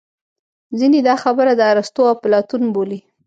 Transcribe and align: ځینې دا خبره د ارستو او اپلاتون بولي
ځینې 0.79 0.99
دا 1.07 1.15
خبره 1.23 1.51
د 1.55 1.61
ارستو 1.71 2.01
او 2.05 2.13
اپلاتون 2.15 2.63
بولي 2.73 2.99